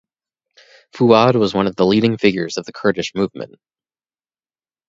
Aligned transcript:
Fuad 0.95 1.35
was 1.35 1.53
one 1.53 1.67
of 1.67 1.75
the 1.75 1.85
leading 1.85 2.17
figures 2.17 2.57
of 2.57 2.65
the 2.65 2.73
Kurdish 2.73 3.13
movement. 3.13 3.59